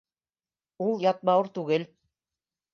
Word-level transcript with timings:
Ул 0.87 0.97
ят 1.05 1.23
бауыр 1.31 1.53
түгел. 1.61 1.89